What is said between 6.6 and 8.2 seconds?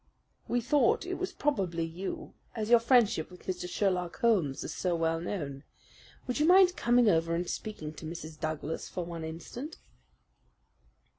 coming over and speaking to